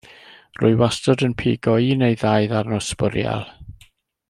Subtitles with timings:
[0.61, 3.47] Rwy wastad yn pigo un neu ddau darn o sbwriel.